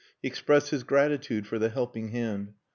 He 0.19 0.27
expressed 0.27 0.71
his 0.71 0.81
gratitude 0.81 1.45
for 1.45 1.59
the 1.59 1.69
helping 1.69 2.07
hand. 2.09 2.53